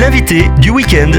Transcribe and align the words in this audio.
l'invité 0.00 0.48
du 0.62 0.70
week-end. 0.70 1.12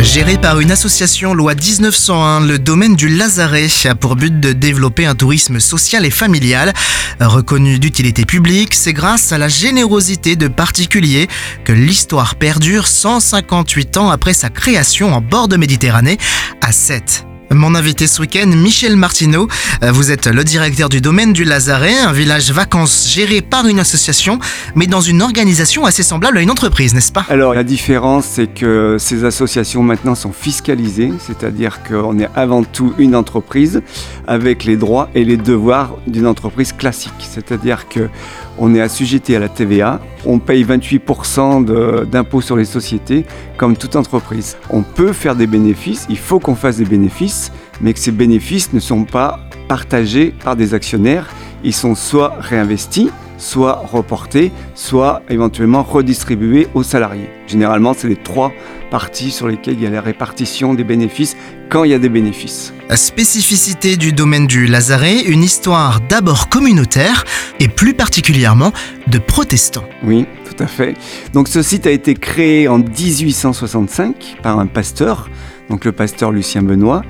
Géré 0.00 0.36
par 0.36 0.58
une 0.58 0.72
association 0.72 1.34
loi 1.34 1.54
1901, 1.54 2.40
le 2.40 2.58
domaine 2.58 2.96
du 2.96 3.08
Lazaret 3.08 3.68
a 3.84 3.94
pour 3.94 4.16
but 4.16 4.40
de 4.40 4.52
développer 4.52 5.06
un 5.06 5.14
tourisme 5.14 5.60
social 5.60 6.04
et 6.04 6.10
familial. 6.10 6.72
Reconnu 7.20 7.78
d'utilité 7.78 8.24
publique, 8.24 8.74
c'est 8.74 8.92
grâce 8.92 9.30
à 9.30 9.38
la 9.38 9.48
générosité 9.48 10.34
de 10.34 10.48
particuliers 10.48 11.28
que 11.64 11.72
l'histoire 11.72 12.34
perdure 12.34 12.88
158 12.88 13.96
ans 13.96 14.10
après 14.10 14.32
sa 14.32 14.50
création 14.50 15.14
en 15.14 15.20
bord 15.20 15.46
de 15.46 15.56
Méditerranée 15.56 16.18
à 16.60 16.72
7. 16.72 17.26
Mon 17.54 17.74
invité 17.74 18.06
ce 18.06 18.20
week-end, 18.22 18.46
Michel 18.46 18.96
Martineau. 18.96 19.46
Euh, 19.82 19.92
vous 19.92 20.10
êtes 20.10 20.26
le 20.26 20.42
directeur 20.42 20.88
du 20.88 21.00
domaine 21.00 21.32
du 21.32 21.44
Lazaret, 21.44 21.98
un 21.98 22.12
village 22.12 22.50
vacances 22.50 23.08
géré 23.08 23.42
par 23.42 23.66
une 23.66 23.78
association, 23.78 24.38
mais 24.74 24.86
dans 24.86 25.00
une 25.00 25.20
organisation 25.20 25.84
assez 25.84 26.02
semblable 26.02 26.38
à 26.38 26.40
une 26.40 26.50
entreprise, 26.50 26.94
n'est-ce 26.94 27.12
pas? 27.12 27.26
Alors 27.28 27.52
la 27.52 27.64
différence, 27.64 28.24
c'est 28.26 28.46
que 28.46 28.96
ces 28.98 29.24
associations 29.24 29.82
maintenant 29.82 30.14
sont 30.14 30.32
fiscalisées, 30.32 31.12
c'est-à-dire 31.26 31.80
qu'on 31.82 32.18
est 32.18 32.28
avant 32.34 32.64
tout 32.64 32.94
une 32.98 33.14
entreprise 33.14 33.82
avec 34.26 34.64
les 34.64 34.76
droits 34.76 35.10
et 35.14 35.24
les 35.24 35.36
devoirs 35.36 35.96
d'une 36.06 36.26
entreprise 36.26 36.72
classique. 36.72 37.12
C'est-à-dire 37.18 37.88
que 37.88 38.08
on 38.58 38.74
est 38.74 38.80
assujetti 38.80 39.34
à 39.34 39.38
la 39.38 39.48
TVA, 39.48 40.00
on 40.26 40.38
paye 40.38 40.64
28% 40.64 42.04
d'impôts 42.08 42.40
sur 42.40 42.56
les 42.56 42.64
sociétés 42.64 43.24
comme 43.56 43.76
toute 43.76 43.96
entreprise. 43.96 44.56
On 44.70 44.82
peut 44.82 45.12
faire 45.12 45.36
des 45.36 45.46
bénéfices, 45.46 46.06
il 46.08 46.18
faut 46.18 46.38
qu'on 46.38 46.54
fasse 46.54 46.76
des 46.76 46.84
bénéfices, 46.84 47.52
mais 47.80 47.92
que 47.92 47.98
ces 47.98 48.12
bénéfices 48.12 48.72
ne 48.72 48.80
sont 48.80 49.04
pas 49.04 49.40
partagés 49.68 50.34
par 50.44 50.56
des 50.56 50.74
actionnaires, 50.74 51.28
ils 51.64 51.74
sont 51.74 51.94
soit 51.94 52.34
réinvestis, 52.40 53.10
soit 53.38 53.84
reportés, 53.92 54.52
soit 54.74 55.22
éventuellement 55.28 55.82
redistribués 55.82 56.68
aux 56.74 56.82
salariés. 56.82 57.28
Généralement, 57.46 57.94
c'est 57.94 58.08
les 58.08 58.16
trois 58.16 58.52
parties 58.90 59.30
sur 59.30 59.48
lesquelles 59.48 59.74
il 59.74 59.82
y 59.82 59.86
a 59.86 59.90
la 59.90 60.00
répartition 60.00 60.74
des 60.74 60.84
bénéfices 60.84 61.36
quand 61.70 61.84
il 61.84 61.90
y 61.90 61.94
a 61.94 61.98
des 61.98 62.08
bénéfices. 62.08 62.74
La 62.88 62.96
spécificité 62.96 63.96
du 63.96 64.12
domaine 64.12 64.46
du 64.46 64.66
Lazaret, 64.66 65.22
une 65.22 65.42
histoire 65.42 66.00
d'abord 66.08 66.48
communautaire 66.48 67.24
et 67.58 67.68
plus 67.68 67.94
particulièrement 67.94 68.72
de 69.06 69.18
protestants. 69.18 69.84
Oui, 70.04 70.26
tout 70.44 70.62
à 70.62 70.66
fait. 70.66 70.94
Donc 71.32 71.48
ce 71.48 71.62
site 71.62 71.86
a 71.86 71.90
été 71.90 72.14
créé 72.14 72.68
en 72.68 72.78
1865 72.78 74.36
par 74.42 74.58
un 74.58 74.66
pasteur, 74.66 75.30
donc 75.70 75.84
le 75.84 75.92
pasteur 75.92 76.30
Lucien 76.30 76.62
Benoît, 76.62 77.02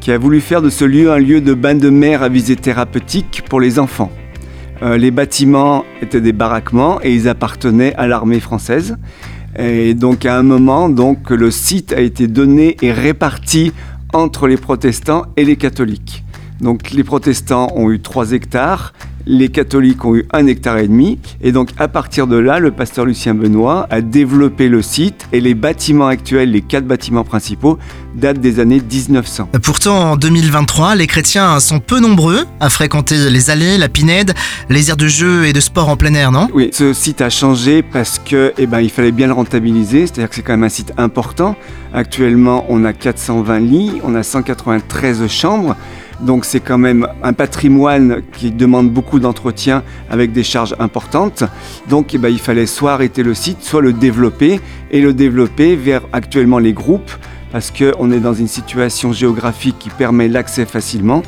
qui 0.00 0.12
a 0.12 0.18
voulu 0.18 0.40
faire 0.40 0.62
de 0.62 0.70
ce 0.70 0.84
lieu 0.84 1.10
un 1.10 1.18
lieu 1.18 1.40
de 1.40 1.54
bain 1.54 1.74
de 1.74 1.90
mer 1.90 2.22
à 2.22 2.28
visée 2.28 2.56
thérapeutique 2.56 3.42
pour 3.48 3.60
les 3.60 3.78
enfants. 3.78 4.12
Euh, 4.82 4.96
les 4.96 5.10
bâtiments 5.10 5.84
étaient 6.02 6.20
des 6.20 6.32
baraquements 6.32 7.00
et 7.02 7.14
ils 7.14 7.28
appartenaient 7.28 7.94
à 7.94 8.06
l'armée 8.06 8.40
française. 8.40 8.96
Et 9.56 9.94
donc 9.94 10.26
à 10.26 10.36
un 10.36 10.42
moment, 10.42 10.88
donc, 10.88 11.30
le 11.30 11.50
site 11.50 11.92
a 11.92 12.00
été 12.00 12.26
donné 12.26 12.76
et 12.82 12.92
réparti 12.92 13.72
entre 14.12 14.48
les 14.48 14.56
protestants 14.56 15.26
et 15.36 15.44
les 15.44 15.56
catholiques. 15.56 16.24
Donc 16.60 16.90
les 16.90 17.04
protestants 17.04 17.68
ont 17.74 17.90
eu 17.90 18.00
3 18.00 18.32
hectares 18.32 18.92
les 19.26 19.48
catholiques 19.48 20.04
ont 20.04 20.14
eu 20.14 20.26
un 20.32 20.46
hectare 20.46 20.78
et 20.78 20.88
demi. 20.88 21.18
Et 21.40 21.52
donc, 21.52 21.70
à 21.78 21.88
partir 21.88 22.26
de 22.26 22.36
là, 22.36 22.58
le 22.58 22.70
pasteur 22.70 23.04
Lucien 23.04 23.34
Benoît 23.34 23.86
a 23.90 24.00
développé 24.00 24.68
le 24.68 24.82
site 24.82 25.26
et 25.32 25.40
les 25.40 25.54
bâtiments 25.54 26.06
actuels, 26.06 26.50
les 26.50 26.62
quatre 26.62 26.86
bâtiments 26.86 27.24
principaux, 27.24 27.78
datent 28.14 28.40
des 28.40 28.60
années 28.60 28.80
1900. 28.80 29.48
Pourtant, 29.62 30.12
en 30.12 30.16
2023, 30.16 30.94
les 30.94 31.06
chrétiens 31.06 31.58
sont 31.60 31.80
peu 31.80 32.00
nombreux 32.00 32.44
à 32.60 32.70
fréquenter 32.70 33.30
les 33.30 33.50
allées, 33.50 33.78
la 33.78 33.88
pinède, 33.88 34.34
les 34.68 34.90
aires 34.90 34.96
de 34.96 35.08
jeu 35.08 35.46
et 35.46 35.52
de 35.52 35.60
sport 35.60 35.88
en 35.88 35.96
plein 35.96 36.14
air, 36.14 36.30
non? 36.30 36.48
Oui, 36.54 36.70
ce 36.72 36.92
site 36.92 37.20
a 37.20 37.30
changé 37.30 37.82
parce 37.82 38.18
que, 38.18 38.52
eh 38.58 38.66
ben, 38.66 38.80
il 38.80 38.90
fallait 38.90 39.12
bien 39.12 39.26
le 39.26 39.32
rentabiliser. 39.32 40.06
C'est-à-dire 40.06 40.28
que 40.28 40.34
c'est 40.36 40.42
quand 40.42 40.52
même 40.52 40.64
un 40.64 40.68
site 40.68 40.92
important. 40.96 41.56
Actuellement, 41.92 42.64
on 42.68 42.84
a 42.84 42.92
420 42.92 43.58
lits, 43.60 44.00
on 44.04 44.14
a 44.14 44.22
193 44.22 45.26
chambres. 45.28 45.76
Donc 46.24 46.44
c'est 46.44 46.60
quand 46.60 46.78
même 46.78 47.06
un 47.22 47.32
patrimoine 47.34 48.22
qui 48.32 48.50
demande 48.50 48.90
beaucoup 48.90 49.20
d'entretien 49.20 49.82
avec 50.10 50.32
des 50.32 50.42
charges 50.42 50.74
importantes. 50.78 51.44
Donc 51.88 52.14
eh 52.14 52.18
ben, 52.18 52.28
il 52.28 52.38
fallait 52.38 52.66
soit 52.66 52.94
arrêter 52.94 53.22
le 53.22 53.34
site, 53.34 53.62
soit 53.62 53.82
le 53.82 53.92
développer 53.92 54.60
et 54.90 55.00
le 55.00 55.12
développer 55.12 55.76
vers 55.76 56.02
actuellement 56.12 56.58
les 56.58 56.72
groupes 56.72 57.12
parce 57.52 57.70
qu'on 57.70 58.10
est 58.10 58.18
dans 58.18 58.34
une 58.34 58.48
situation 58.48 59.12
géographique 59.12 59.76
qui 59.78 59.90
permet 59.90 60.28
l'accès 60.28 60.64
facilement. 60.64 61.22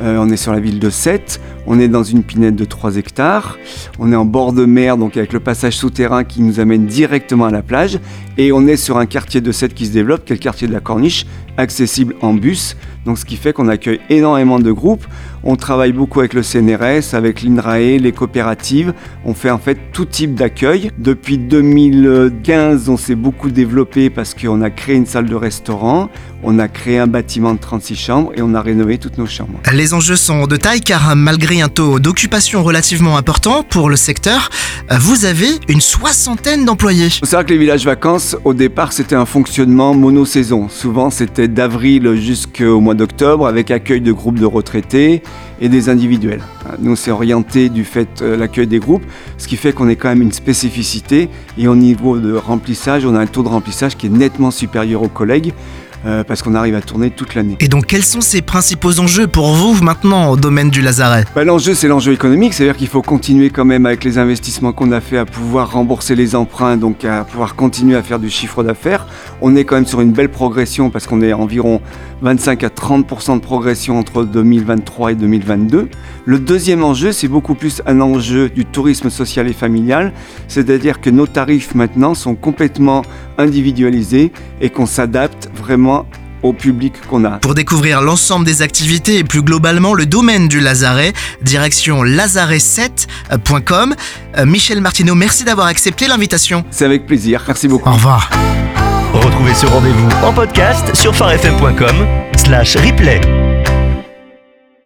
Euh, 0.00 0.16
on 0.18 0.30
est 0.30 0.36
sur 0.36 0.52
la 0.52 0.60
ville 0.60 0.78
de 0.78 0.88
Sète, 0.88 1.40
on 1.66 1.78
est 1.78 1.88
dans 1.88 2.02
une 2.02 2.22
pinette 2.22 2.56
de 2.56 2.64
3 2.64 2.96
hectares, 2.96 3.58
on 3.98 4.10
est 4.10 4.16
en 4.16 4.24
bord 4.24 4.52
de 4.52 4.64
mer, 4.64 4.96
donc 4.96 5.16
avec 5.16 5.32
le 5.32 5.40
passage 5.40 5.76
souterrain 5.76 6.24
qui 6.24 6.40
nous 6.42 6.60
amène 6.60 6.86
directement 6.86 7.44
à 7.44 7.50
la 7.50 7.62
plage, 7.62 7.98
et 8.38 8.52
on 8.52 8.66
est 8.66 8.76
sur 8.76 8.96
un 8.96 9.06
quartier 9.06 9.40
de 9.40 9.52
Sète 9.52 9.74
qui 9.74 9.86
se 9.86 9.92
développe, 9.92 10.24
qui 10.24 10.32
est 10.32 10.36
le 10.36 10.40
quartier 10.40 10.66
de 10.66 10.72
la 10.72 10.80
Corniche, 10.80 11.26
accessible 11.58 12.14
en 12.22 12.32
bus, 12.32 12.76
donc 13.04 13.18
ce 13.18 13.24
qui 13.24 13.36
fait 13.36 13.52
qu'on 13.52 13.68
accueille 13.68 14.00
énormément 14.08 14.58
de 14.58 14.72
groupes. 14.72 15.04
On 15.44 15.56
travaille 15.56 15.92
beaucoup 15.92 16.20
avec 16.20 16.34
le 16.34 16.42
CNRS, 16.42 17.14
avec 17.14 17.42
l'INRAE, 17.42 17.98
les 17.98 18.12
coopératives. 18.12 18.94
On 19.24 19.34
fait 19.34 19.50
en 19.50 19.58
fait 19.58 19.76
tout 19.92 20.04
type 20.04 20.34
d'accueil. 20.34 20.92
Depuis 20.98 21.36
2015, 21.36 22.88
on 22.88 22.96
s'est 22.96 23.16
beaucoup 23.16 23.50
développé 23.50 24.08
parce 24.08 24.34
qu'on 24.34 24.62
a 24.62 24.70
créé 24.70 24.94
une 24.94 25.06
salle 25.06 25.26
de 25.26 25.34
restaurant, 25.34 26.10
on 26.44 26.60
a 26.60 26.68
créé 26.68 26.98
un 26.98 27.08
bâtiment 27.08 27.54
de 27.54 27.58
36 27.58 27.96
chambres 27.96 28.32
et 28.36 28.42
on 28.42 28.54
a 28.54 28.62
rénové 28.62 28.98
toutes 28.98 29.18
nos 29.18 29.26
chambres. 29.26 29.58
Les 29.72 29.94
enjeux 29.94 30.16
sont 30.16 30.46
de 30.46 30.56
taille 30.56 30.80
car 30.80 31.16
malgré 31.16 31.60
un 31.60 31.68
taux 31.68 31.98
d'occupation 31.98 32.62
relativement 32.62 33.16
important 33.16 33.64
pour 33.64 33.90
le 33.90 33.96
secteur, 33.96 34.48
vous 34.90 35.24
avez 35.24 35.48
une 35.68 35.80
soixantaine 35.80 36.64
d'employés. 36.64 37.08
C'est 37.10 37.34
vrai 37.34 37.44
que 37.44 37.50
les 37.52 37.58
villages 37.58 37.84
vacances, 37.84 38.36
au 38.44 38.54
départ, 38.54 38.92
c'était 38.92 39.16
un 39.16 39.26
fonctionnement 39.26 39.94
monosaison. 39.94 40.68
Souvent, 40.68 41.10
c'était 41.10 41.48
d'avril 41.48 42.14
jusqu'au 42.14 42.80
mois 42.80 42.94
d'octobre 42.94 43.46
avec 43.46 43.72
accueil 43.72 44.00
de 44.00 44.12
groupes 44.12 44.38
de 44.38 44.46
retraités 44.46 45.22
et 45.60 45.68
des 45.68 45.88
individuels. 45.88 46.42
Nous, 46.80 46.96
c'est 46.96 47.10
orienté 47.10 47.68
du 47.68 47.84
fait 47.84 48.22
euh, 48.22 48.36
l'accueil 48.36 48.66
des 48.66 48.78
groupes, 48.78 49.04
ce 49.38 49.46
qui 49.46 49.56
fait 49.56 49.72
qu'on 49.72 49.88
est 49.88 49.96
quand 49.96 50.08
même 50.08 50.22
une 50.22 50.32
spécificité 50.32 51.28
et 51.58 51.68
au 51.68 51.76
niveau 51.76 52.18
de 52.18 52.34
remplissage, 52.34 53.04
on 53.04 53.14
a 53.14 53.20
un 53.20 53.26
taux 53.26 53.42
de 53.42 53.48
remplissage 53.48 53.96
qui 53.96 54.06
est 54.06 54.10
nettement 54.10 54.50
supérieur 54.50 55.02
aux 55.02 55.08
collègues. 55.08 55.52
Euh, 56.04 56.24
parce 56.24 56.42
qu'on 56.42 56.56
arrive 56.56 56.74
à 56.74 56.80
tourner 56.80 57.10
toute 57.10 57.36
l'année. 57.36 57.56
Et 57.60 57.68
donc 57.68 57.86
quels 57.86 58.02
sont 58.02 58.20
ces 58.20 58.42
principaux 58.42 58.98
enjeux 58.98 59.28
pour 59.28 59.52
vous 59.52 59.80
maintenant 59.84 60.30
au 60.30 60.36
domaine 60.36 60.68
du 60.68 60.82
Lazaret? 60.82 61.26
Bah, 61.32 61.44
L'enjeu 61.44 61.74
c'est 61.74 61.86
l'enjeu 61.86 62.12
économique, 62.12 62.54
c'est-à-dire 62.54 62.76
qu'il 62.76 62.88
faut 62.88 63.02
continuer 63.02 63.50
quand 63.50 63.64
même 63.64 63.86
avec 63.86 64.02
les 64.02 64.18
investissements 64.18 64.72
qu'on 64.72 64.90
a 64.90 65.00
fait 65.00 65.18
à 65.18 65.26
pouvoir 65.26 65.70
rembourser 65.70 66.16
les 66.16 66.34
emprunts, 66.34 66.76
donc 66.76 67.04
à 67.04 67.22
pouvoir 67.22 67.54
continuer 67.54 67.94
à 67.94 68.02
faire 68.02 68.18
du 68.18 68.30
chiffre 68.30 68.64
d'affaires. 68.64 69.06
On 69.40 69.54
est 69.54 69.64
quand 69.64 69.76
même 69.76 69.86
sur 69.86 70.00
une 70.00 70.10
belle 70.10 70.28
progression 70.28 70.90
parce 70.90 71.06
qu'on 71.06 71.22
est 71.22 71.32
environ 71.32 71.80
25 72.22 72.64
à 72.64 72.68
30% 72.68 73.36
de 73.36 73.40
progression 73.40 73.96
entre 73.96 74.24
2023 74.24 75.12
et 75.12 75.14
2022. 75.14 75.88
Le 76.24 76.38
deuxième 76.40 76.82
enjeu 76.82 77.12
c'est 77.12 77.28
beaucoup 77.28 77.54
plus 77.54 77.80
un 77.86 78.00
enjeu 78.00 78.48
du 78.48 78.64
tourisme 78.64 79.08
social 79.08 79.46
et 79.46 79.52
familial, 79.52 80.12
c'est-à-dire 80.48 81.00
que 81.00 81.10
nos 81.10 81.28
tarifs 81.28 81.76
maintenant 81.76 82.14
sont 82.14 82.34
complètement 82.34 83.02
individualisés 83.38 84.32
et 84.60 84.68
qu'on 84.70 84.86
s'adapte 84.86 85.48
vraiment 85.54 85.91
au 86.42 86.52
public 86.52 86.94
qu'on 87.08 87.24
a. 87.24 87.38
Pour 87.38 87.54
découvrir 87.54 88.00
l'ensemble 88.02 88.44
des 88.44 88.62
activités 88.62 89.18
et 89.18 89.24
plus 89.24 89.42
globalement 89.42 89.94
le 89.94 90.06
domaine 90.06 90.48
du 90.48 90.60
Lazaret, 90.60 91.12
direction 91.42 92.04
lazaret7.com. 92.04 93.94
Euh, 94.38 94.46
Michel 94.46 94.80
Martineau, 94.80 95.14
merci 95.14 95.44
d'avoir 95.44 95.66
accepté 95.66 96.06
l'invitation. 96.08 96.64
C'est 96.70 96.84
avec 96.84 97.06
plaisir, 97.06 97.42
merci 97.46 97.68
beaucoup. 97.68 97.88
Au 97.88 97.92
revoir. 97.92 98.30
Retrouvez 99.12 99.54
ce 99.54 99.66
rendez-vous 99.66 100.08
en 100.24 100.32
podcast 100.32 100.94
sur 100.94 101.14
farfm.com 101.14 102.06
slash 102.36 102.76
replay. 102.76 103.41